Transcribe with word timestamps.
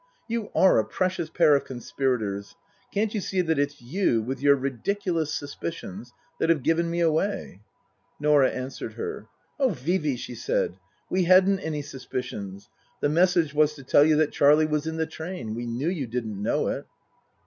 You 0.27 0.49
are 0.55 0.79
a 0.79 0.83
precious 0.83 1.29
pair 1.29 1.53
of 1.55 1.63
conspirators. 1.65 2.55
Can't 2.91 3.13
you 3.13 3.21
see 3.21 3.41
that 3.41 3.59
it's 3.59 3.83
you 3.83 4.23
with 4.23 4.41
your 4.41 4.55
ridiculous 4.55 5.31
suspicions 5.31 6.11
that 6.39 6.49
have 6.49 6.63
given 6.63 6.89
me 6.89 7.01
away?" 7.01 7.61
Norah 8.19 8.49
answered 8.49 8.93
her." 8.93 9.27
Oh, 9.59 9.69
Vee 9.69 9.99
Vee," 9.99 10.17
she 10.17 10.33
said," 10.33 10.79
we 11.11 11.25
hadn't 11.25 11.59
any 11.59 11.83
suspicions. 11.83 12.67
The 12.99 13.09
message 13.09 13.53
was 13.53 13.75
to 13.75 13.83
tell 13.83 14.03
you 14.03 14.15
that 14.15 14.31
Charlie 14.31 14.65
was 14.65 14.87
in 14.87 14.97
the 14.97 15.05
train. 15.05 15.53
We 15.53 15.67
knew 15.67 15.89
you 15.89 16.07
didn't 16.07 16.41
know 16.41 16.69
it." 16.69 16.87